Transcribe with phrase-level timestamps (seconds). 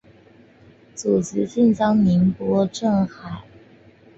[0.95, 3.43] 祖籍浙江宁波镇海。